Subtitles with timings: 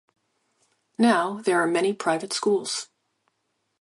[0.97, 2.89] Now there are many private schools.